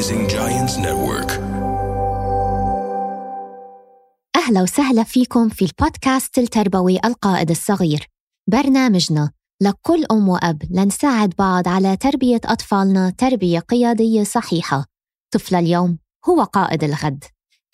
[0.00, 1.30] Rising Giants Network.
[4.36, 8.06] أهلا وسهلا فيكم في البودكاست التربوي القائد الصغير.
[8.50, 9.30] برنامجنا
[9.62, 14.84] لكل أم وأب لنساعد بعض على تربية أطفالنا تربية قيادية صحيحة.
[15.34, 15.98] طفل اليوم
[16.28, 17.24] هو قائد الغد.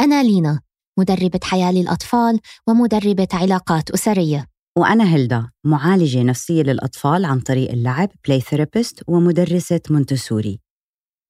[0.01, 0.61] أنا لينا
[0.99, 4.47] مدربة حياة للأطفال ومدربة علاقات أسرية.
[4.79, 10.66] وأنا هيلدا معالجة نفسية للأطفال عن طريق اللعب play therapist ومدرسة مونتسوري.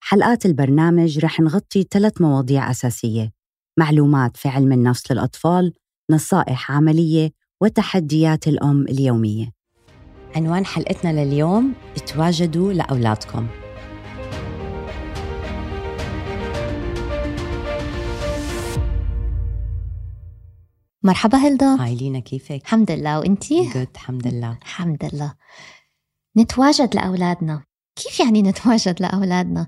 [0.08, 3.32] حلقات البرنامج رح نغطي ثلاث مواضيع أساسية.
[3.78, 5.72] معلومات في علم النفس للأطفال
[6.10, 9.52] نصائح عملية وتحديات الأم اليومية.
[10.36, 11.74] عنوان حلقتنا لليوم
[12.06, 13.46] تواجدوا لأولادكم.
[21.02, 21.84] مرحبا هلدا.
[21.84, 23.18] هاي لينا كيفك؟ الحمد لله.
[23.20, 24.58] وانتي؟ جود الحمد لله.
[24.62, 25.34] الحمد لله.
[26.36, 27.62] نتواجد لأولادنا.
[27.96, 29.66] كيف يعني نتواجد لأولادنا؟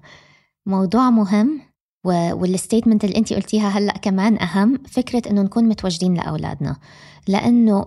[0.68, 1.60] موضوع مهم
[2.04, 6.76] والستيتمنت اللي انت قلتيها هلأ كمان أهم فكرة إنه نكون متواجدين لأولادنا.
[7.28, 7.86] لأنه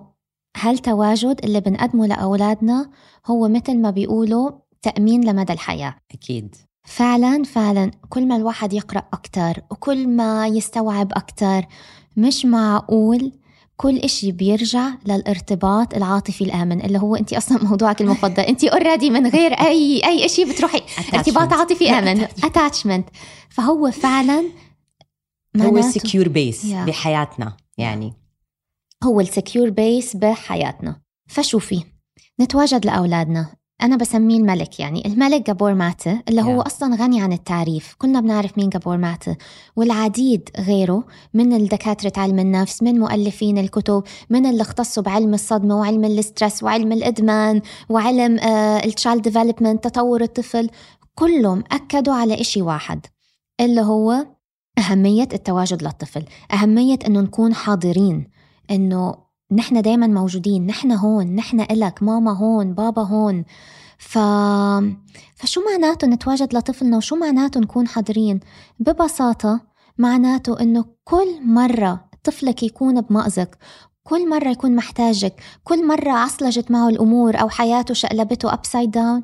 [0.58, 2.90] هالتواجد اللي بنقدمه لأولادنا
[3.26, 4.52] هو مثل ما بيقولوا
[4.82, 6.56] تأمين لمدى الحياة؟ أكيد.
[6.88, 11.66] فعلا فعلا كل ما الواحد يقرأ أكثر وكل ما يستوعب أكثر
[12.18, 13.32] مش معقول
[13.82, 18.40] كل إشي بيرجع للارتباط العاطفي الآمن اللي هو أنت أصلا موضوعك المفضل.
[18.44, 20.82] أنت already من غير أي أي إشي بتروحي
[21.14, 22.26] ارتباط عاطفي آمن.
[22.28, 23.04] Attachment.
[23.50, 24.44] فهو فعلا
[25.62, 26.76] هو ال secure base Yeah.
[26.76, 28.14] بحياتنا يعني.
[29.04, 31.02] هو ال secure base بحياتنا.
[31.30, 31.84] فشوفي
[32.42, 33.56] نتواجد لأولادنا.
[33.84, 36.66] أنا بسميه الملك يعني الملك جابور ماتي اللي هو Yeah.
[36.66, 37.96] أصلا غني عن التعريف.
[37.98, 39.36] كلنا بنعرف مين جابور ماتي
[39.76, 46.06] والعديد غيره من الدكاترة علم النفس من مؤلفين الكتب من اللي اختصوا بعلم الصدمة وعلم
[46.06, 48.40] ال stress وعلم الإدمان وعلم
[48.86, 50.70] ال child development تطور الطفل.
[51.16, 53.06] كلهم أكدوا على إشي واحد
[53.62, 54.26] اللي هو
[54.78, 56.24] أهمية التواجد للطفل.
[56.54, 58.28] أهمية أنه نكون حاضرين
[58.72, 59.16] إنه
[59.52, 63.46] نحن دايما موجودين نحن هون نحن إلك ماما هون بابا هون.
[63.98, 64.18] ف...
[65.36, 68.40] فشو معناته نتواجد لطفلنا وشو معناته نكون حاضرين؟
[68.80, 69.62] ببساطة
[69.98, 73.56] معناته إنه كل مرة طفلك يكون بمأزق
[74.04, 79.24] كل مرة يكون محتاجك كل مرة عصلجت معه الأمور أو حياته شقلبته upside down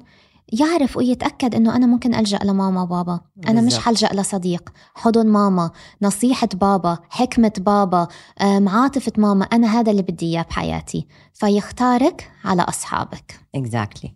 [0.53, 3.77] يعرف ويتأكد إنه أنا ممكن ألجأ لماما وبابا أنا مش.
[3.77, 4.69] حلجأ لصديق.
[4.95, 5.71] حضن ماما
[6.01, 8.07] نصيحة بابا حكمة بابا
[8.41, 9.45] آم، عاطفة ماما.
[9.45, 11.07] أنا هذا اللي بدي إياه بحياتي.
[11.33, 13.39] فيختارك على أصحابك.
[13.55, 14.15] exactly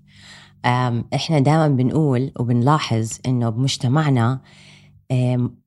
[1.13, 4.41] إحنا دائما بنقول وبنلاحظ إنه بمجتمعنا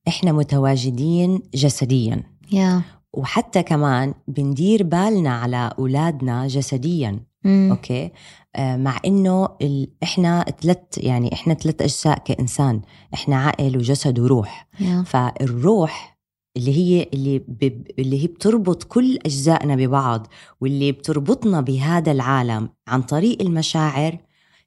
[0.08, 2.22] إحنا متواجدين جسديا.
[2.53, 2.82] يا
[3.12, 7.20] وحتى كمان بندير بالنا على أولادنا جسديا.
[7.44, 7.69] مم.
[7.71, 8.10] أوكي؟
[8.56, 9.88] آه، مع إنه ال...
[10.03, 12.81] إحنا ثلاث يعني إحنا ثلاث أجزاء كإنسان
[13.15, 14.69] إحنا عقل وجسد وروح.
[14.81, 15.03] Yeah.
[15.06, 16.19] فالروح
[16.56, 17.84] اللي هي اللي ب...
[17.99, 20.27] اللي هي بتربط كل أجزائنا ببعض
[20.60, 24.19] واللي بتربطنا بهذا العالم عن طريق المشاعر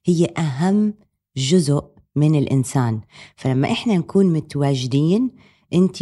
[0.04, 0.94] هي أهم
[1.36, 1.84] جزء
[2.16, 3.00] من الإنسان.
[3.36, 5.30] فلما إحنا نكون متواجدين
[5.74, 5.96] انت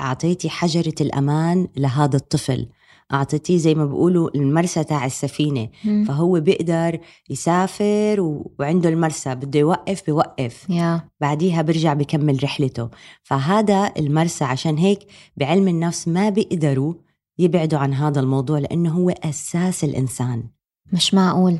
[0.00, 2.66] أعطيتي حجرة الأمان لهذا الطفل.
[3.12, 5.68] أعطيتيه زي ما بيقولوا المرسى تاع السفينة.
[5.84, 6.04] مم.
[6.04, 6.98] فهو بيقدر
[7.30, 8.52] يسافر و...
[8.58, 10.66] وعنده المرسى بده يوقف بيوقف.
[10.70, 11.02] يا.
[11.20, 12.88] بعديها برجع بكمل رحلته.
[13.22, 14.98] فهذا المرسى عشان هيك
[15.36, 16.94] بعلم النفس ما بيقدروا
[17.38, 20.42] يبعدوا عن هذا الموضوع لأنه هو أساس الإنسان.
[20.92, 21.58] مش معقول.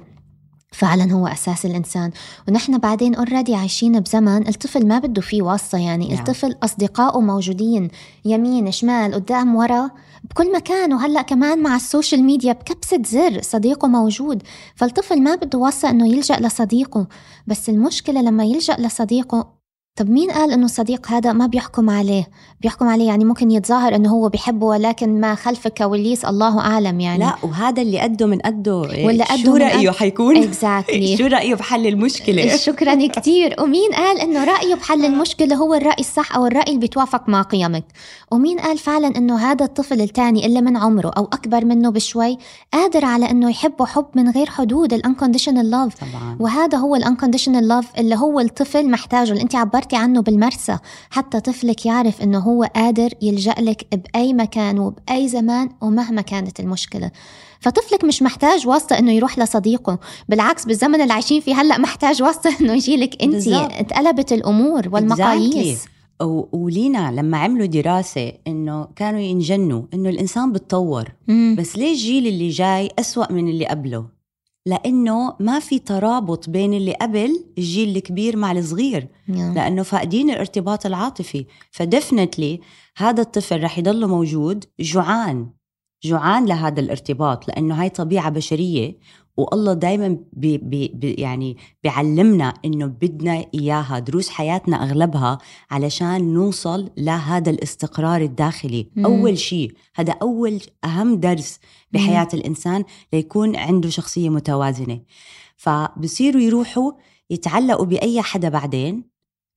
[0.72, 2.10] فعلا هو أساس الإنسان.
[2.48, 6.08] ونحن بعدين already عايشين بزمن الطفل ما بده فيه واسطة يعني.
[6.08, 6.19] نعم.
[6.19, 7.88] الطفل أصدقائه موجودين
[8.25, 9.91] يمين شمال قدام ورا
[10.25, 10.92] بكل مكان.
[10.92, 14.42] وهلأ كمان مع ال social media بكبسة زر صديقه موجود.
[14.75, 17.06] فالطفل ما بده واسطة إنه يلجأ لصديقه.
[17.47, 19.59] بس المشكلة لما يلجأ لصديقه
[19.96, 22.28] طب مين قال إنه الصديق هذا ما بيحكم عليه؟
[22.60, 27.18] بيحكم عليه يعني ممكن يتظاهر إنه هو بيحبه ولكن ما خلف كواليس الله أعلم يعني.
[27.24, 29.36] لا وهذا اللي قده من قده واللي قده
[29.82, 31.16] شو قد- حيكون؟ Exactly.
[31.18, 36.34] شو رأيه بحل المشكلة؟ شكرا كثير ومين قال إنه رأيه بحل المشكلة هو الرأي الصح
[36.36, 37.84] أو الرأي اللي بيتوافق مع قيمك؟
[38.32, 42.38] ومين قال فعلا إنه هذا الطفل الثاني اللي من عمره أو أكبر منه بشوي
[42.72, 45.94] قادر على إنه يحبه حب من غير حدود ال unconditional love
[46.41, 49.30] وهذا هو ال unconditional love اللي هو الطفل محتاجه.
[49.32, 50.78] اللي أنت عبرتي عنه بالمرسى
[51.10, 57.10] حتى طفلك يعرف إنه هو قادر يلجأ لك بأي مكان وبأي زمان ومهما كانت المشكلة
[57.60, 59.98] فطفلك مش محتاج واسطة إنه يروح لصديقه
[60.28, 63.48] بالعكس بالزمن اللي عايشين فيه هلأ محتاج واسطة إنه يجي لك انت.
[63.48, 65.84] اتقلبت الأمور والمقاييس
[66.53, 71.56] ولينا لما عملوا دراسة إنه كانوا ينجنوا إنه الإنسان بتطور مم.
[71.59, 74.19] بس ليه الجيل اللي جاي أسوأ من اللي قبله؟
[74.70, 79.08] لأنه ما في ترابط بين اللي قبل الجيل الكبير مع الصغير.
[79.28, 79.30] Yeah.
[79.30, 81.46] لأنه فاقدين الارتباط العاطفي.
[81.70, 82.60] فدفنتلي
[82.96, 84.64] هذا الطفل رح يضل موجود.
[84.80, 85.50] جوعان.
[86.02, 88.98] جوعان لهذا الارتباط لأنه هاي طبيعة بشرية
[89.36, 95.38] والله دائما بي بي يعني بيعلمنا إنه بدنا إياها دروس حياتنا أغلبها
[95.70, 98.91] علشان نوصل لهذا الاستقرار الداخلي.
[98.97, 99.06] مم.
[99.06, 101.58] أول شيء هذا أول أهم درس
[101.92, 105.00] بحياة الإنسان ليكون عنده شخصية متوازنة.
[105.56, 106.92] فبصيروا يروحوا
[107.30, 109.10] يتعلقوا بأي حدا بعدين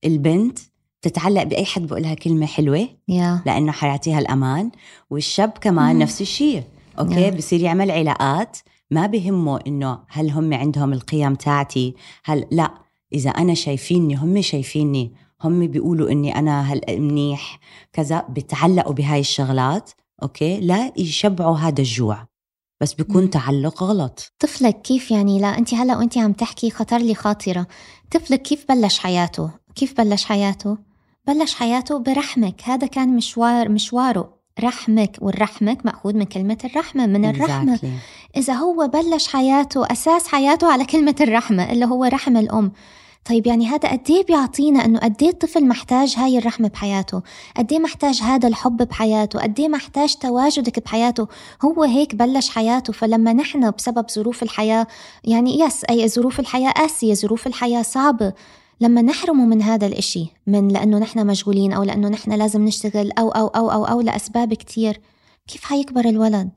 [0.04, 0.58] البنت
[1.04, 3.46] تتعلق بأي حد بقول لها كلمة حلوة Yeah.
[3.46, 4.70] لأنه حيعطيها الأمان.
[5.10, 6.02] والشاب كمان مم.
[6.02, 6.62] نفس الشيء
[6.98, 7.36] أوكي؟ نعم.
[7.36, 8.58] بصير يعمل علاقات
[8.90, 12.70] ما بهمه إنه هل هم عندهم القيم تاعتي هل لا.
[13.12, 15.12] إذا أنا شايفيني هم شايفيني
[15.44, 17.58] هم بيقولوا إني أنا هل منيح
[17.92, 19.90] كذا بتعلقوا بهاي الشغلات
[20.22, 22.26] أوكي؟ لا يشبعوا هذا الجوع.
[22.80, 23.30] بس بيكون.
[23.30, 24.32] تعلق غلط.
[24.38, 27.66] طفلك كيف يعني؟ لا أنت هلا وأنت عم تحكي خطر لي خاطرة.
[28.10, 30.76] طفلك كيف بلش حياته؟ كيف بلش حياته؟
[31.26, 32.62] بلش حياته برحمك.
[32.64, 34.34] هذا كان مشوار مشواره.
[34.60, 37.76] رحمك والرحمك مأخوذ من كلمة الرحمة من الرحمة.
[37.76, 38.36] Exactly.
[38.36, 42.72] إذا هو بلش حياته أساس حياته على كلمة الرحمة اللي هو رحم الأم.
[43.24, 47.22] طيب يعني هذا قد إيه بيعطينا إنه قد إيه الطفل محتاج هاي الرحمة بحياته،
[47.56, 51.26] قد إيه محتاج هذا الحب بحياته، قد إيه محتاج تواجدك بحياته،
[51.64, 52.92] هو هيك بلش حياته.
[52.92, 54.86] فلما نحن بسبب ظروف الحياة
[55.24, 58.32] يعني يس أي ظروف الحياة قاسية، ظروف الحياة صعبة،
[58.80, 63.28] لما نحرمه من هذا الإشي من لأنه نحن مشغولين أو لأنه نحن لازم نشتغل أو
[63.30, 65.00] أو أو أو, أو لأسباب كتير
[65.48, 66.50] كيف حيكبر الولد؟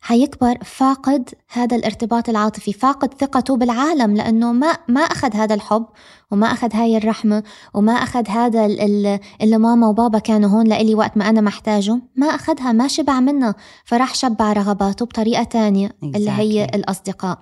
[0.00, 5.86] حيكبر فاقد هذا الارتباط العاطفي فاقد ثقته بالعالم لأنه ما ما أخذ هذا الحب
[6.30, 7.42] وما أخذ هاي الرحمة
[7.74, 12.00] وما أخذ هذا ال- ال- اللي ماما وبابا كانوا هون لإلي وقت ما أنا محتاجه
[12.16, 13.54] ما أخذها ما شبع منها
[13.84, 16.64] فراح شبع رغباته بطريقة تانية اللي هي.
[16.64, 17.38] الأصدقاء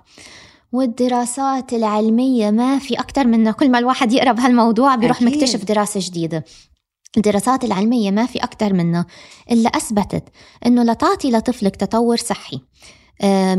[0.73, 5.27] والدراسات العلمية ما في أكتر منها كل ما الواحد يقرأ بهالموضوع بيروح أكيد.
[5.27, 6.45] مكتشف دراسة جديدة
[7.17, 9.05] الدراسات العلمية ما في أكتر منها
[9.51, 10.23] إلا أثبتت
[10.65, 12.59] إنه لتعطي لطفلك تطور صحي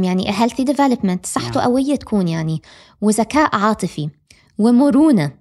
[0.05, 1.69] يعني healthy development صحته نعم.
[1.69, 2.63] قوية تكون يعني
[3.01, 4.09] وذكاء عاطفي
[4.59, 5.33] ومرونة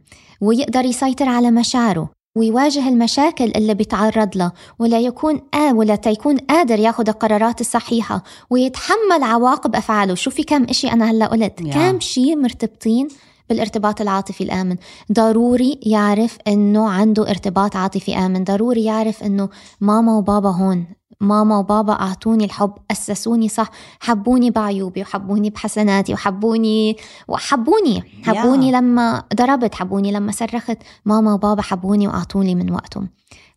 [0.42, 6.80] ويقدر يسيطر على مشاعره ويواجه المشاكل اللي بيتعرض لها ولا يكون آه ولا تيكون قادر
[6.80, 10.16] ياخذ القرارات الصحيحة ويتحمل عواقب أفعاله.
[10.16, 11.62] شو في كم إشي أنا هلأ قلت.
[11.62, 11.74] يا.
[11.74, 13.08] كم شيء مرتبطين
[13.50, 14.76] بالارتباط العاطفي الآمن.
[15.12, 18.44] ضروري يعرف إنه عنده ارتباط عاطفي آمن.
[18.44, 19.50] ضروري يعرف إنه
[19.82, 20.86] ماما وبابا هون.
[21.24, 26.98] ماما وبابا أعطوني الحب أسسوني صح حبوني بعيوبي وحبوني بحسناتي وحبوني
[27.28, 28.80] وحبوني حبوني Yeah.
[28.80, 30.78] لما ضربت حبوني لما صرخت.
[31.06, 33.10] ماما وبابا حبوني وأعطوني من وقتهم.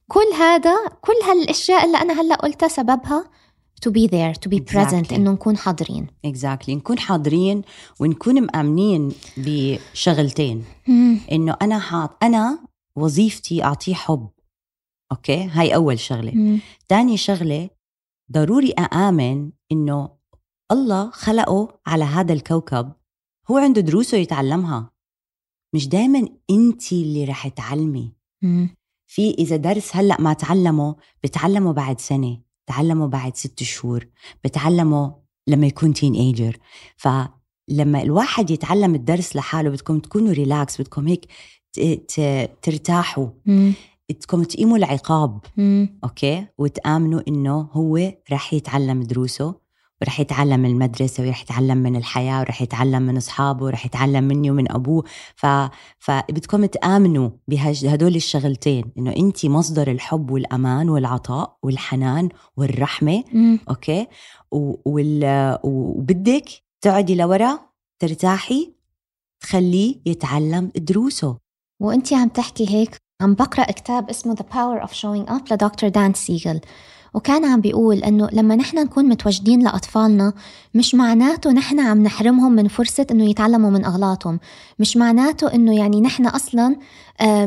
[0.08, 3.24] كل هذا كل هالأشياء اللي أنا هلأ قلتها سببها
[3.86, 5.12] to be there to be present Exactly.
[5.12, 6.06] إنه نكون حاضرين.
[6.24, 7.62] exactly نكون حاضرين
[8.00, 10.64] ونكون مأمنين بشغلتين.
[11.32, 12.58] إنه أنا حاط أنا
[12.96, 14.28] وظيفتي أعطيه حب.
[15.12, 16.32] أوكي؟ هاي أول شغلة.
[16.34, 16.60] مم.
[16.88, 17.70] تاني شغلة
[18.32, 20.08] ضروري أآمن إنه
[20.72, 22.92] الله خلقه على هذا الكوكب.
[23.50, 24.90] هو عنده دروسه يتعلمها.
[25.74, 28.12] مش دائما أنت اللي رح تعلمي.
[28.42, 28.76] مم.
[29.06, 34.06] في إذا درس هلأ ما تعلمه بتعلمه بعد سنة بتعلمه بعد ست شهور
[34.44, 35.14] بتعلمه
[35.46, 36.58] لما يكون teenager
[36.96, 41.26] فلما الواحد يتعلم الدرس لحاله بدكم تكونوا ريلاكس بدكم هيك
[42.62, 43.28] ترتاحوا.
[43.46, 43.72] مم.
[44.10, 45.98] بدكم تقيموا العقاب مم.
[46.04, 49.54] أوكي وتآمنوا إنه هو رح يتعلم دروسه
[50.02, 54.50] ورح يتعلم من المدرسة ورح يتعلم من الحياة ورح يتعلم من أصحابه ورح يتعلم مني
[54.50, 55.04] ومن أبوه
[55.36, 55.46] ف...
[55.98, 63.58] فبدكم تآمنوا بهدول الشغلتين إنه أنت مصدر الحب والأمان والعطاء والحنان والرحمة مم.
[63.68, 64.06] أوكي
[64.52, 64.74] و...
[64.84, 65.58] وال...
[65.64, 66.48] وبدك
[66.80, 67.58] تقعدي لورا
[67.98, 68.72] ترتاحي
[69.40, 71.38] تخليه يتعلم دروسه
[71.80, 76.14] وانتي عم تحكي هيك عم بقرأ كتاب اسمه The Power of Showing Up لدكتور دان
[76.14, 76.60] سيغل
[77.14, 80.32] وكان عم بيقول إنه لما نحن نكون متواجدين لأطفالنا
[80.74, 84.40] مش معناته نحن عم نحرمهم من فرصة إنه يتعلموا من أغلاطهم
[84.78, 86.76] مش معناته إنه يعني نحن أصلا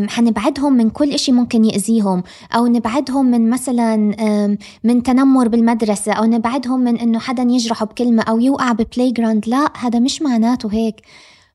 [0.10, 2.24] حنبعدهم من كل إشي ممكن يأذيهم
[2.56, 3.96] أو نبعدهم من مثلا
[4.84, 9.72] من تنمر بالمدرسة أو نبعدهم من إنه حدا يجرحه بكلمة أو يوقع ب playground لا
[9.78, 11.02] هذا مش معناته هيك.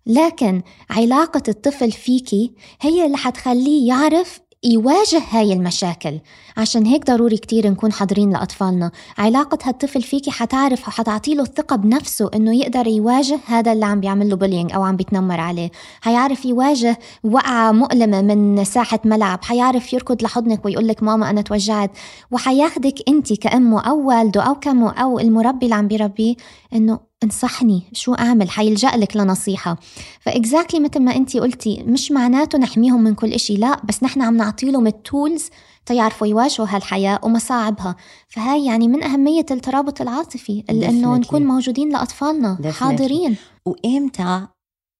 [0.06, 6.18] لكن علاقة الطفل فيكي هي اللي حتخليه يعرف يواجه هاي المشاكل.
[6.56, 8.90] عشان هيك ضروري كتير نكون حاضرين لأطفالنا.
[9.18, 14.36] علاقة هالطفل فيكي حتعرف وحتعطيله الثقة بنفسه إنه يقدر يواجه هذا اللي عم بيعمل له
[14.36, 15.70] بولينج أو عم بيتنمر عليه.
[16.00, 19.44] حيعرف يواجه وقعة مؤلمة من ساحة ملعب.
[19.44, 21.90] حيعرف يركض لحضنك ويقول لك ماما أنا توجعت.
[22.30, 26.34] وحياخدك أنت كأمه أو والده أو كمه أو المربي اللي عم بيربيه.
[26.74, 29.76] إنه انصحني شو أعمل؟ حيلجأ لك لنصيحة.
[30.20, 34.22] ف exactly مثل ما انت قلتي مش معناته نحميهم من كل إشي لا بس نحن
[34.22, 35.50] عم نعطي لهم ال tools
[35.86, 37.96] تيعرفوا يواجهوا هالحياة ومصاعبها.
[38.28, 42.66] فهاي يعني من أهمية الترابط العاطفي إنه نكون موجودين لأطفالنا Definitely.
[42.66, 43.36] حاضرين.
[43.66, 44.46] وإمتى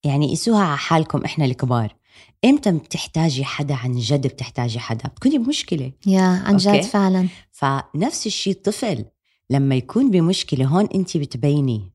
[0.04, 1.94] يعني قيسوها على حالكم إحنا الكبار؟
[2.44, 5.92] إمتى بتحتاجي حدا؟ عن جد بتحتاجي حدا؟ بتكوني بمشكلة.
[6.06, 7.28] Yeah عن جد فعلا.
[7.52, 9.04] فنفس الشيء الطفل.
[9.50, 11.92] لما يكون بمشكلة هون انت بتبيني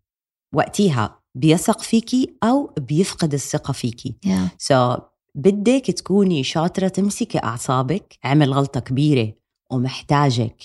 [0.55, 4.15] وقتيها بيثق فيكي أو بيفقد الثقة فيكي.
[4.25, 4.63] Yeah.
[4.63, 5.01] so,
[5.35, 9.33] بدك تكوني شاطرة تمسكي أعصابك عمل غلطة كبيرة
[9.71, 10.55] ومحتاجك.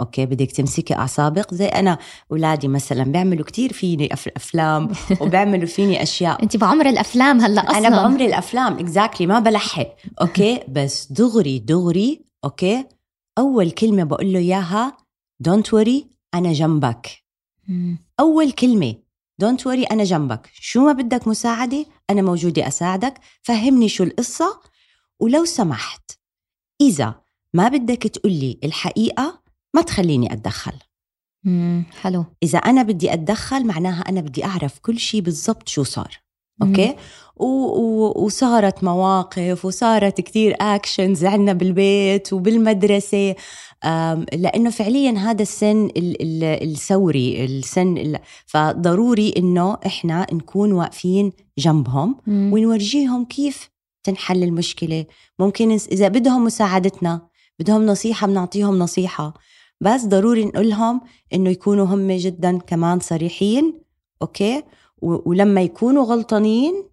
[0.00, 1.54] أوكي بدك تمسكي أعصابك.
[1.54, 1.98] زي أنا
[2.32, 4.88] اولادي مثلا بيعملوا كتير فيني أفلام
[5.20, 6.42] وبيعملوا فيني أشياء.
[6.42, 7.78] أنت بعمر الأفلام هلأ أصلا.
[7.78, 9.88] أنا بعمر الأفلام exactly ما بلحق.
[10.20, 12.84] أوكي بس دغري دغري أوكي
[13.38, 14.96] أول كلمة بقول له إياها
[15.40, 17.24] don't worry أنا جنبك.
[18.20, 18.94] أول كلمة
[19.38, 20.50] don't worry أنا جنبك.
[20.52, 23.20] شو ما بدك مساعدة أنا موجودة أساعدك.
[23.42, 24.60] فهمني شو القصة
[25.20, 26.10] ولو سمحت
[26.80, 27.20] إذا
[27.54, 29.42] ما بدك تقولي الحقيقة
[29.74, 30.78] ما تخليني أتدخل.
[31.44, 31.84] مم.
[32.00, 32.24] حلو.
[32.42, 36.25] إذا أنا بدي أتدخل معناها أنا بدي أعرف كل شيء بالضبط شو صار.
[36.62, 36.94] أوكي؟
[37.36, 43.34] و- وصارت مواقف وصارت كتير actions عنا بالبيت وبالمدرسة.
[44.32, 52.52] لأنه فعليا هذا السن الثوري السن فضروري إنه إحنا نكون واقفين جنبهم مم.
[52.52, 53.70] ونورجيهم كيف
[54.04, 55.04] تنحل المشكلة.
[55.38, 57.20] ممكن إذا بدهم مساعدتنا
[57.58, 59.34] بدهم نصيحة بنعطيهم نصيحة.
[59.80, 61.00] بس ضروري نقول لهم
[61.34, 63.80] إنه يكونوا هم جدا كمان صريحين
[64.22, 64.62] أوكي؟
[65.02, 66.88] ولما يكونوا غلطانين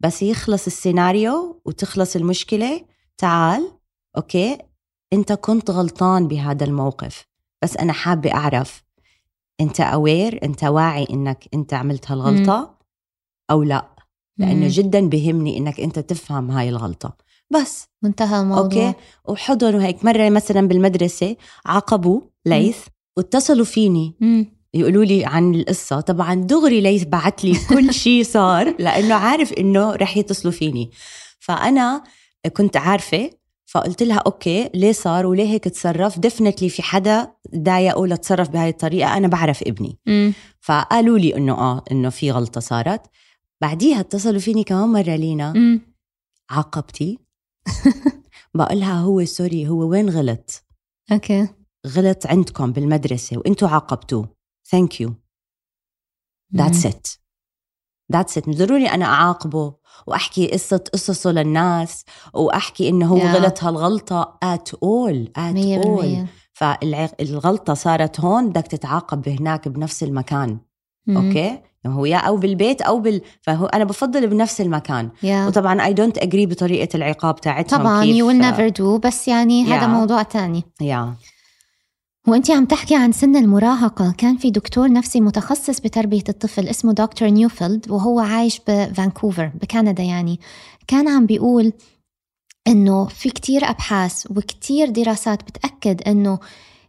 [0.00, 2.84] بس يخلص السيناريو وتخلص المشكلة
[3.18, 3.68] تعال
[4.16, 4.58] أوكي
[5.12, 7.26] أنت كنت غلطان بهذا الموقف
[7.62, 8.84] بس أنا حابة أعرف
[9.60, 12.78] أنت aware أنت واعي إنك أنت عملت هالغلطة
[13.50, 13.88] أو لا؟
[14.38, 17.16] لأنه جدا بهمني إنك أنت تفهم هاي الغلطة.
[17.50, 17.86] بس.
[18.02, 18.64] منتهى الموضوع.
[18.64, 21.36] أوكي وحضن وهيك مرة مثلا بالمدرسة
[21.66, 22.78] عاقبوا ليث
[23.16, 24.14] واتصلوا فيني.
[24.20, 24.57] مم.
[24.74, 26.00] يقولوا لي عن القصة.
[26.00, 30.90] طبعا دغري ليث بعت لي كل شيء صار لأنه عارف إنه رح يتصلوا فيني.
[31.40, 32.04] فأنا
[32.56, 33.30] كنت عارفة
[33.66, 39.16] فقلت لها أوكي ليه صار وليه هيك تصرف definitely في حدا ضايقه لتصرف بهاي الطريقة
[39.16, 39.98] أنا بعرف ابني.
[40.06, 40.32] مم.
[40.60, 43.02] فقالوا لي إنه آه إنه في غلطة صارت.
[43.60, 45.52] بعديها اتصلوا فيني كمان مرة لينا.
[45.52, 45.80] مم.
[46.50, 47.18] عاقبتي.
[48.54, 50.64] بقولها هو sorry هو وين غلط؟
[51.12, 51.48] أوكي.
[51.86, 54.37] غلط عندكم بالمدرسة وإنتوا عاقبتوه.
[54.70, 55.14] thank you
[56.56, 57.06] that's it
[58.12, 59.74] that's it ضروري أنا أعاقبه
[60.06, 63.36] وأحكي قصة قصصه للناس وأحكي إنه هو yeah.
[63.36, 70.58] غلط هالغلطة at all at all فالغلطه صارت هون بدك تتعاقب هناك بنفس المكان.
[71.08, 75.10] أوكي؟ هو yeah أو بالبيت أو بال فهو أنا بفضل بنفس المكان.
[75.22, 75.26] Yeah.
[75.26, 79.68] وطبعا I don't agree بطريقة العقاب تاعتهم طبعا you will never do بس يعني yeah.
[79.68, 80.64] هذا موضوع تاني.
[80.80, 81.37] yeah yeah.
[82.28, 84.14] وانت عم تحكي عن سن المراهقة.
[84.18, 90.40] كان في دكتور نفسي متخصص بتربية الطفل اسمه دكتور نيوفيلد وهو عايش بفانكوفر بكندا يعني.
[90.86, 91.72] كان عم بيقول
[92.66, 96.38] إنه في كتير أبحاث وكتير دراسات بتأكد إنه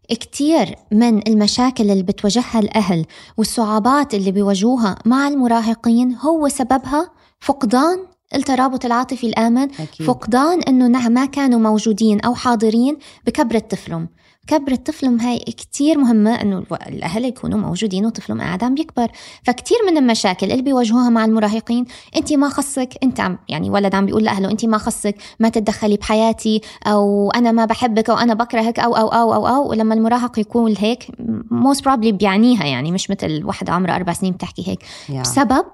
[0.09, 3.05] كتير من المشاكل اللي بتواجهها الأهل
[3.37, 8.05] والصعوبات اللي بيواجهوها مع المراهقين هو سببها فقدان
[8.35, 10.07] الترابط العاطفي الآمن أكيد.
[10.07, 14.09] فقدان أنه ما كانوا موجودين أو حاضرين بكبرة طفلهم
[14.49, 19.07] كبر الطفل هاي كتير مهمة إنه الأهل يكونوا موجودين وطفلهم قاعد عم بيكبر.
[19.43, 24.05] فكتير من المشاكل اللي بيواجهوها مع المراهقين أنت ما خصك أنت عم يعني ولد عم
[24.05, 28.79] بيقول لأهله أنت ما خصك ما تتدخلي بحياتي أو أنا ما بحبك أو أنا بكرهك
[28.79, 29.69] أو أو أو أو, أو.
[29.69, 31.03] ولما المراهق يكون هيك
[31.51, 34.79] most probably بيعنيها يعني مش مثل وحدة عمرها أربع سنين بتحكي هيك.
[34.83, 35.21] Yeah.
[35.21, 35.65] بسبب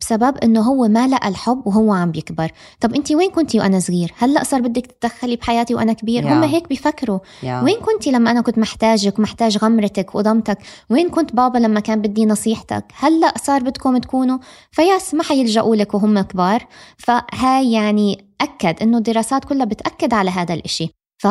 [0.00, 2.50] بسبب إنه هو ما لقى الحب وهو عم بيكبر.
[2.80, 6.26] طب انت وين كنتي وأنا صغير؟ هلأ صار بدك تتدخلي بحياتي وأنا كبير؟ Yeah.
[6.26, 7.18] هم هيك بيفكروا.
[7.18, 7.46] Yeah.
[7.46, 10.58] وين كنتي لما أنا كنت محتاجك ومحتاج غمرتك وضمتك؟
[10.90, 14.38] وين كنت بابا لما كان بدي نصيحتك؟ هلأ صار بدكم تكونوا
[14.70, 16.66] فياس ما حيلجأوا لك وهم كبار.
[16.98, 20.90] فهاي يعني أكد إنه الدراسات كلها بتأكد على هذا الإشي.
[21.18, 21.26] ف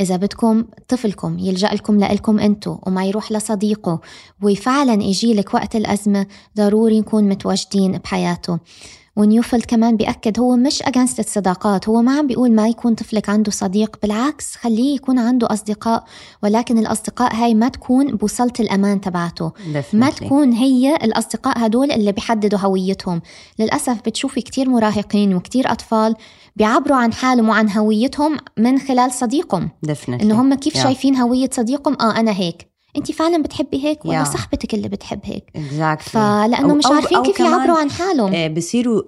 [0.00, 4.00] إذا بدكم طفلكم يلجأ لكم لإلكم أنتو وما يروح لصديقه
[4.42, 8.58] وفعلا يجي لك وقت الأزمة ضروري نكون متواجدين بحياته.
[9.16, 13.50] ونيوفيلد كمان بيأكد هو مش أجانست الصداقات هو ما عم بيقول ما يكون طفلك عنده
[13.50, 16.04] صديق بالعكس خليه يكون عنده أصدقاء
[16.42, 19.52] ولكن الأصدقاء هاي ما تكون بوصلة الأمان تبعته.
[19.92, 23.22] ما تكون هي الأصدقاء هدول اللي بيحددوا هويتهم
[23.58, 26.14] للأسف بتشوفي كتير مراهقين وكتير أطفال
[26.56, 29.70] بيعبروا عن حالهم وعن هويتهم من خلال صديقهم.
[30.22, 30.82] إنه هم كيف Yeah.
[30.82, 34.28] شايفين هوية صديقهم آه أنا هيك انت فعلا بتحبي هيك ولا Yeah.
[34.28, 36.08] صاحبتك اللي بتحب هيك exactly.
[36.08, 39.02] فلانه أو- مش أو- عارفين أو كيف يعبروا عن حالهم آه، بصيروا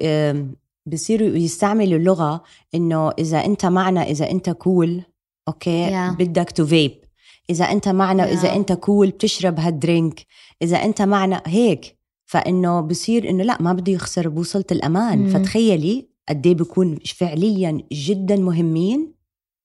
[0.87, 2.43] بصيروا يستعملوا اللغة
[2.75, 5.03] إنه إذا أنت معنا إذا أنت cool
[5.49, 6.17] أوكي Yeah.
[6.19, 6.93] بدك to vape
[7.51, 8.29] إذا أنت معنا Yeah.
[8.39, 10.27] إذا أنت cool بتشرب هال drink
[10.63, 15.29] إذا أنت معنا هيك فإنه بصير إنه لا ما بده يخسر بوصلة الأمان مم.
[15.31, 19.13] فتخيلي قد إيه بيكون فعليا جدا مهمين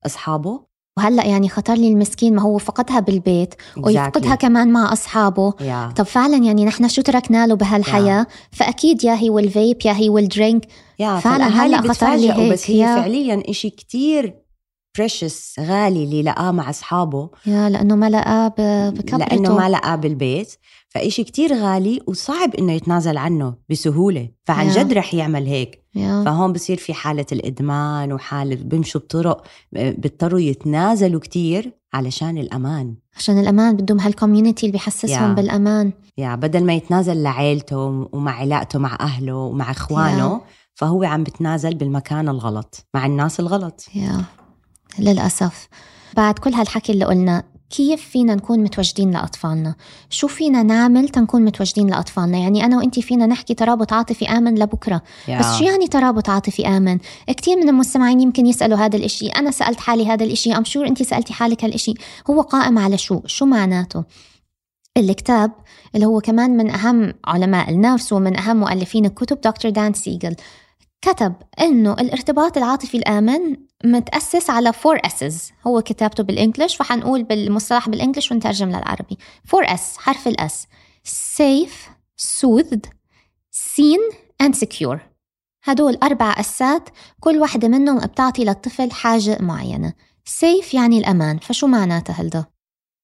[0.05, 0.59] أصحابه
[1.01, 5.51] وهلأ يعني خطر لي المسكين ما هو فقدها بالبيت ويفقدها كمان مع أصحابه.
[5.51, 5.93] Yeah.
[5.95, 10.26] طب فعلا يعني نحن شو تركنا له بهالحياة؟ فأكيد يا هي والفيب يا هي وال
[10.26, 10.67] drink
[10.99, 12.95] يا فعلاً هلأ خطر لي هيك، بس هي yeah.
[12.95, 14.40] فعليا إشي كتير
[14.97, 17.29] precious غالي اللي لقاه مع أصحابه.
[17.45, 18.47] يا لأنه ما لقاه
[18.89, 19.17] بكبرته.
[19.17, 20.55] لأنه ما لقاه بالبيت.
[20.89, 24.29] فإشي كتير غالي وصعب إنه يتنازل عنه بسهولة.
[24.45, 24.73] فعن yeah.
[24.73, 25.81] جد رح يعمل هيك.
[25.95, 26.23] yeah.
[26.23, 32.95] فهون بصير في حالة الإدمان وحاله بيمشوا بطرق بيضطروا يتنازلوا كتير علشان الأمان.
[33.17, 35.33] عشان الأمان بدهم هالكوميونتي اللي بيحسسهم يا.
[35.33, 35.91] بالأمان.
[36.17, 37.77] يعني بدل ما يتنازل لعيلته
[38.13, 40.41] ومع علاقته مع أهله ومع إخوانه يا.
[40.73, 43.85] فهو عم بتنازل بالمكان الغلط مع الناس الغلط.
[43.95, 44.23] يا.
[44.99, 45.67] للأسف.
[46.13, 49.75] بعد كل هالحكي اللي قلنا كيف فينا نكون متواجدين لأطفالنا؟
[50.09, 55.01] شو فينا نعمل تنكون متواجدين لأطفالنا؟ يعني أنا وإنتي فينا نحكي ترابط عاطفي آمن لبكرة.
[55.27, 55.39] Yeah.
[55.39, 59.27] بس شو يعني ترابط عاطفي آمن؟ كثير من المستمعين يمكن يسألوا هذا الإشي.
[59.27, 60.53] أنا سألت حالي هذا الإشي.
[60.53, 61.93] I'm sure أنتي سألتي حالك هالإشي.
[62.29, 64.03] هو قائم على شو؟ شو معناته؟
[64.97, 65.51] الكتاب
[65.95, 70.35] اللي هو كمان من أهم علماء النفس ومن أهم مؤلفين الكتب دكتور دان سيجل
[71.01, 77.89] كتب إنه الارتباط العاطفي الآمن متأسس على four S's هو كتابته بال English فحنقول بالمصطلح
[77.89, 79.17] بال English ونترجم للعربي.
[79.45, 80.67] Four S حرف ال S
[81.07, 81.89] safe
[82.21, 82.89] soothed
[83.55, 84.97] seen and secure.
[85.63, 89.93] هدول أربع S ات كل واحدة منهم بتعطي للطفل حاجة معينة.
[90.29, 91.37] safe يعني الأمان.
[91.39, 92.45] فشو معناتها هلدا؟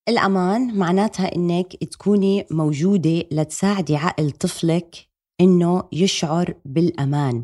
[0.10, 5.07] الأمان معناتها إنك تكوني موجودة لتساعدي عقل طفلك
[5.42, 7.44] إنه يشعر بالأمان.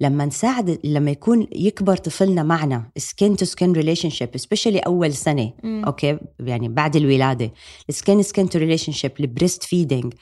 [0.00, 6.18] لما نساعد لما يكون يكبر طفلنا معنا skin to skin relationship specially أول سنة أوكي؟
[6.40, 7.52] يعني بعد الولادة
[7.88, 10.14] ال skin skin to relationship ال breastfeeding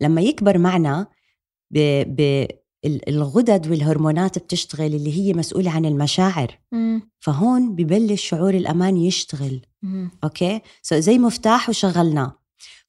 [0.00, 1.06] لما يكبر معنا
[1.70, 1.78] ب,
[2.16, 2.46] ب
[2.84, 6.58] ال- الغدد والهرمونات بتشتغل اللي هي مسؤولة عن المشاعر.
[6.72, 7.02] مم.
[7.18, 9.60] فهون ببلش شعور الأمان يشتغل.
[9.82, 10.10] مم.
[10.24, 12.36] أوكي؟ so زي مفتاح وشغلناه.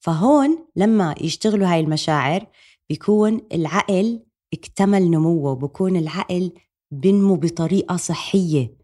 [0.00, 2.46] فهون لما يشتغلوا هاي المشاعر
[2.92, 4.22] بيكون العقل
[4.54, 6.52] اكتمل نموه بكون العقل
[6.90, 8.81] بنمو بطريقة صحية.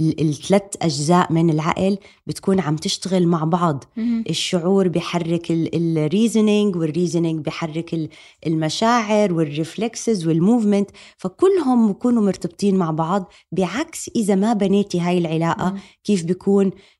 [0.00, 4.24] الثلاث أجزاء من العقل بتكون عم تشتغل مع بعض مم.
[4.30, 8.08] الشعور بيحرك الريزنينج والريزنينج بيحرك ال-
[8.46, 15.78] المشاعر والريفلكسز والموفمنت فكلهم بيكونوا مرتبطين مع بعض بعكس إذا ما بنيتي هاي العلاقة مم.
[16.04, 16.24] كيف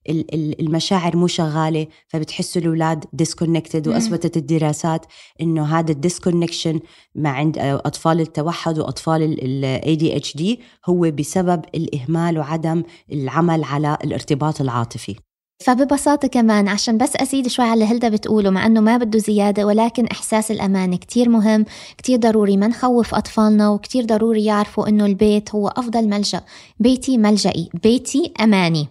[0.09, 3.89] ال- المشاعر مو شغالة فبتحسوا الأولاد disconnected.
[3.89, 5.07] وأثبتت الدراسات
[5.41, 6.81] إنه هذا ال disconnection
[7.15, 10.43] مع عند أطفال التوحد وأطفال ال ADHD
[10.89, 15.17] هو بسبب الإهمال وعدم العمل على الارتباط العاطفي.
[15.65, 20.07] فببساطة كمان عشان بس أزيد شوي على هلدا بتقوله مع أنه ما بده زيادة ولكن
[20.07, 21.65] إحساس الأمان كتير مهم.
[21.99, 26.41] كتير ضروري ما نخوف أطفالنا وكتير ضروري يعرفوا أنه البيت هو أفضل ملجأ.
[26.79, 28.89] بيتي ملجئي بيتي أماني.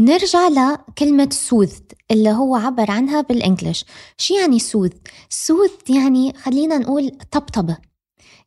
[0.00, 3.84] نرجع لكلمة سوذد اللي هو عبر عنها بالإنجليش
[4.18, 4.90] شو يعني سوذ؟
[5.28, 7.76] سوذ يعني خلينا نقول طبطبة.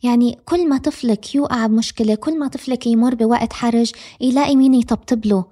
[0.03, 5.25] يعني كل ما طفلك يوقع بمشكلة كل ما طفلك يمر بوقت حرج يلاقي مين يطبطب
[5.25, 5.45] له.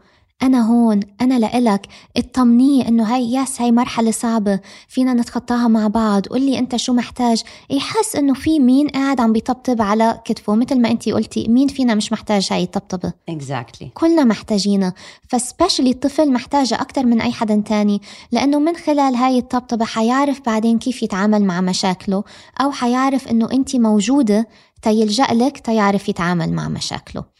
[0.43, 1.87] أنا هون أنا لإلك.
[2.17, 4.59] اطمنيه إنه هاي ياس هاي مرحلة صعبة.
[4.87, 6.27] فينا نتخطاها مع بعض.
[6.27, 7.43] قولي أنت شو محتاج.
[7.69, 10.55] يحس إنه في مين قاعد عم بيطبطب على كتفه.
[10.55, 13.85] مثل ما أنتي قلتي مين فينا مش محتاج هاي الطبطبة؟ Exactly.
[13.93, 14.93] كلنا محتاجينها.
[15.29, 20.79] فسبيشلي الطفل محتاجة أكتر من أي حدا تاني لأنه من خلال هاي الطبطبة حيعرف بعدين
[20.79, 22.23] كيف يتعامل مع مشاكله
[22.61, 24.47] أو حيعرف إنه أنت موجودة
[24.81, 27.34] تيلجأ لك تيعرف يتعامل مع مشاكله.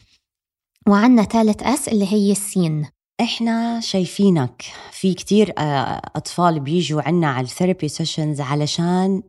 [0.90, 2.88] وعنا ثالث S اللي هي ال seen.
[3.22, 4.64] إحنا شايفينك.
[4.92, 9.24] في كتير آه، أطفال بيجوا عنا على ال therapy sessions علشان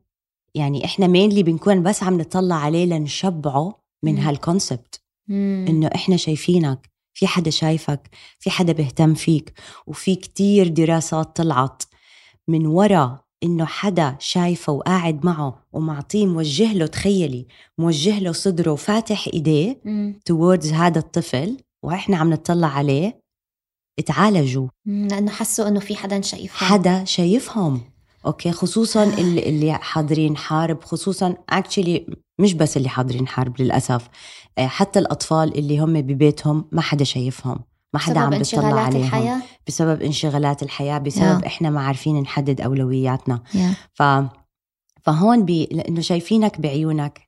[0.55, 4.19] يعني إحنا mainly بنكون بس عم نطلع عليه لنشبعه من.
[4.19, 6.91] هال concept إنه إحنا شايفينك.
[7.15, 8.11] في حدا شايفك.
[8.39, 9.53] في حدا بيهتم فيك.
[9.87, 11.83] وفي كتير دراسات طلعت
[12.49, 17.47] من ورا إنه حدا شايفه وقاعد معه ومعطيه موجه له تخيلي
[17.79, 19.81] موجه له صدره وفاتح إيديه
[20.31, 23.21] towards هذا الطفل وإحنا عم نطلع عليه
[23.99, 24.69] اتعالجوا.
[24.87, 25.09] مم.
[25.11, 26.69] لأنه حسوا إنه في حدا شايفهم.
[26.69, 27.81] حدا شايفهم.
[28.27, 32.07] okay خصوصا اللي, اللي حاضرين حرب خصوصا actually
[32.39, 34.09] مش بس اللي حاضرين حرب للأسف
[34.59, 37.59] آه، حتى الأطفال اللي هم ببيتهم ما حدا شايفهم.
[37.97, 39.03] ما حدا عم بيطلع عليهم.
[39.03, 41.47] الحياة؟ بسبب انشغالات الحياة بسبب Yeah.
[41.47, 43.43] إحنا ما عارفين نحدد أولوياتنا.
[43.53, 43.59] Yeah.
[43.95, 44.03] ف
[45.03, 47.21] فهون بي لأنه شايفينك بعيونك.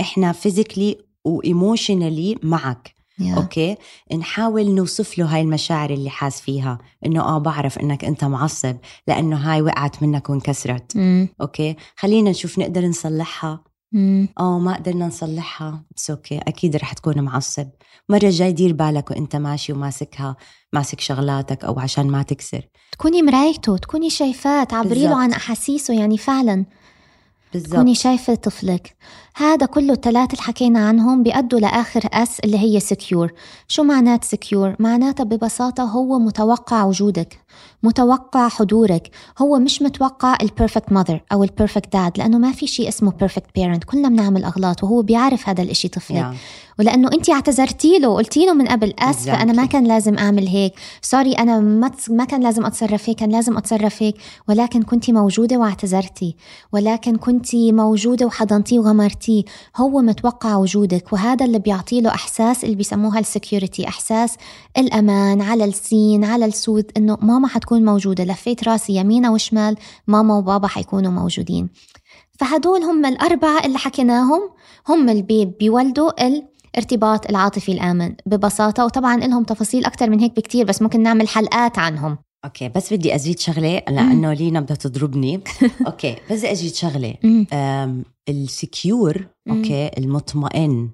[0.00, 2.94] إحنا physically و emotionally معك.
[3.20, 3.36] Yeah.
[3.36, 3.76] okay?
[4.18, 6.78] نحاول نوصف له هاي المشاعر اللي حاس فيها.
[7.06, 8.76] إنه آه بعرف إنك أنت معصب
[9.08, 10.96] لأنه هاي وقعت منك وانكسرت.
[10.96, 11.28] مم.
[11.40, 11.76] okay?
[11.96, 13.64] خلينا نشوف نقدر نصلحها.
[13.92, 14.28] مم.
[14.40, 15.84] آه ما قدرنا نصلحها.
[15.96, 17.68] بس okay أكيد رح تكون معصب.
[18.08, 20.36] مرة جاي دير بالك وإنت ماشي وماسكها
[20.72, 22.68] ماسك شغلاتك أو عشان ما تكسر.
[22.92, 25.16] تكوني مرايته تكوني شايفاه تعبري له.
[25.16, 26.64] عن أحاسيسه يعني فعلا.
[27.52, 27.72] بالضبط.
[27.72, 28.96] تكوني شايفة طفلك.
[29.38, 33.32] هذا كله الثلاثة اللي حكينا عنهم بيأدوا لآخر S اللي هي secure
[33.68, 37.38] شو معنات secure؟ معناتها ببساطة هو متوقع وجودك
[37.82, 39.10] متوقع حضورك.
[39.38, 43.10] هو مش متوقع ال perfect mother أو ال perfect dad لأنه ما في شيء اسمه
[43.10, 46.16] perfect parent كلنا بنعمل أغلاط وهو بيعرف هذا الإشي طفلك.
[46.16, 46.34] Yeah.
[46.78, 49.68] ولأنه انت اعتذرتي له وقلتي له من قبل اسفه أنا ما Exactly.
[49.68, 50.72] كان لازم أعمل هيك.
[51.02, 54.16] sorry أنا ما ما كان لازم أتصرف هيك كان لازم أتصرف هيك.
[54.48, 56.36] ولكن كنت موجودة واعتذرتي.
[56.72, 59.25] ولكن كنت موجودة وحضنتيه وغمرتيه.
[59.76, 64.36] هو متوقع وجودك وهذا اللي بيعطي له إحساس اللي بيسموها ال security إحساس
[64.78, 69.76] الأمان على ال seen على ال soothed إنه ماما حتكون موجودة لفيت راسي يمين وشمال
[70.06, 71.68] ماما وبابا حيكونوا موجودين.
[72.40, 74.40] فهدول هم الأربعة اللي حكيناهم
[74.88, 80.66] هم اللي بي- بيولدوا الارتباط العاطفي الآمن ببساطة وطبعا لهم تفاصيل أكتر من هيك بكتير
[80.66, 82.18] بس ممكن نعمل حلقات عنهم.
[82.44, 85.40] okay بس بدي أزيد شغلة لأنه لينا بدها تضربني.
[85.86, 87.14] okay بس بدي أزيد شغلة.
[88.28, 89.26] ال secure.
[89.50, 90.90] okay المطمئن.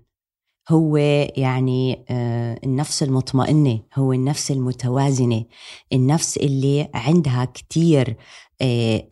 [0.70, 0.96] هو
[1.36, 5.44] يعني آه، النفس المطمئنة هو النفس المتوازنة.
[5.92, 8.16] النفس اللي عندها كتير
[8.62, 9.06] آه،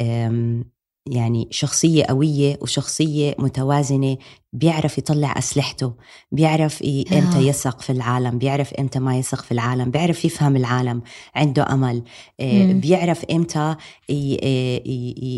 [1.11, 4.16] يعني شخصية قوية وشخصية متوازنة
[4.53, 5.92] بيعرف يطلع أسلحته
[6.33, 7.05] بيعرف آه.
[7.12, 11.03] إمتى يثق في العالم بيعرف إمتى ما يثق في العالم بيعرف يفهم العالم
[11.35, 12.03] عنده أمل
[12.40, 12.73] آه،.
[12.73, 13.77] بيعرف إمتى
[14.11, 14.83] آه،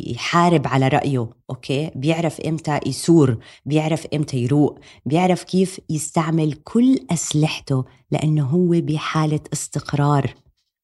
[0.07, 7.85] يحارب على رأيه أوكي بيعرف إمتى يثور بيعرف إمتى يروق بيعرف كيف يستعمل كل أسلحته
[8.11, 10.35] لأنه هو بحالة استقرار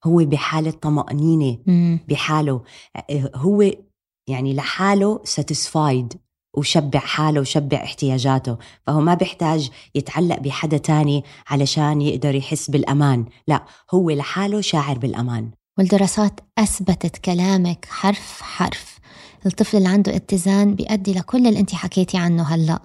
[0.05, 1.59] هو بحالة طمأنينة.
[2.09, 2.63] بحاله
[3.35, 3.71] هو
[4.29, 6.15] يعني لحاله ساتيسفايد
[6.57, 8.57] وشبع حاله وشبع احتياجاته.
[8.87, 13.25] فهو ما بيحتاج يتعلق بحدا تاني علشان يقدر يحس بالأمان.
[13.49, 13.65] لا
[13.95, 15.51] هو لحاله شاعر بالأمان.
[15.79, 18.99] والدراسات أثبتت كلامك حرف حرف.
[19.47, 22.83] الطفل اللي عنده اتزان بيؤدي لكل اللي انت حكيتي عنه هلأ.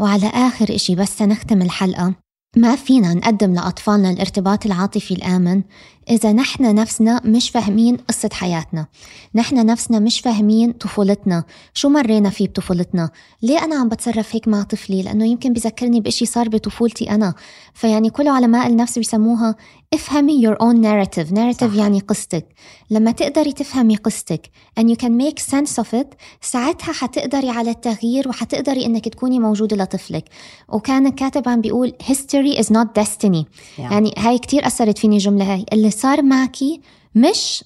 [0.00, 2.14] وعلى آخر إشي بس نختم الحلقة.
[2.56, 5.62] ما فينا نقدم لأطفالنا الارتباط العاطفي الآمن.
[6.10, 8.86] إذا نحن نفسنا مش فاهمين قصة حياتنا.
[9.34, 11.44] نحن نفسنا مش فاهمين طفولتنا.
[11.74, 13.10] شو مرينا فيه بطفولتنا؟
[13.42, 17.34] ليه أنا عم بتصرف هيك مع طفلي؟ لأنه يمكن بذكرني بإشي صار بطفولتي أنا.
[17.74, 19.56] فيعني كل علماء النفس بيسموها
[19.94, 21.30] افهمي your own narrative.
[21.32, 21.74] Narrative صح.
[21.74, 22.46] يعني قصتك.
[22.90, 26.06] لما تقدري تفهمي قصتك and you can make sense of it
[26.40, 30.24] ساعتها حتقدري على التغيير وحتقدري إنك تكوني موجودة لطفلك.
[30.68, 33.44] وكان الكاتب عم بيقول history is not destiny.
[33.78, 36.80] يعني هاي كتير أثرت فيني الجملة هاي اللي صار معكي
[37.14, 37.64] مش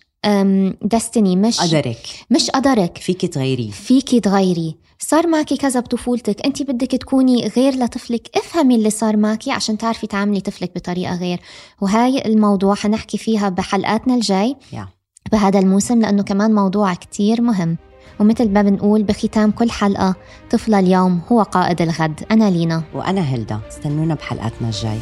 [0.95, 4.77] destiny مش قدرك مش قدرك فيك تغيريه فيكي تغيري.
[4.99, 6.47] صار معكي كذا بطفولتك.
[6.47, 8.31] انت بدك تكوني غير لطفلك.
[8.37, 11.41] افهمي اللي صار معكي عشان تعرفي تعاملي طفلك بطريقة غير.
[11.81, 14.89] وهاي الموضوع حنحكي فيها بحلقاتنا الجاي يا.
[15.33, 17.77] بهذا الموسم لأنه كمان موضوع كتير مهم.
[18.21, 20.15] ومثل ما بنقول بختام كل حلقة
[20.51, 22.21] طفل اليوم هو قائد الغد.
[22.31, 22.83] أنا لينا.
[22.95, 24.99] وأنا هيلدا استنونا بحلقاتنا الجاي.